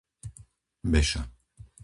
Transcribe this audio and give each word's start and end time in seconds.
Beša 0.91 1.21